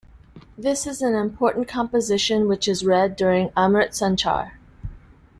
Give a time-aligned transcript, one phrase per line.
[0.57, 4.53] This is an important composition which is read during Amrit Sanchar.